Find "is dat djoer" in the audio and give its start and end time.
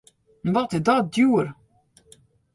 0.77-1.47